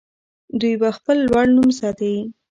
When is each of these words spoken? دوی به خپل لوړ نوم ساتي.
دوی 0.59 0.73
به 0.81 0.89
خپل 0.97 1.17
لوړ 1.29 1.45
نوم 1.55 1.69
ساتي. 1.79 2.15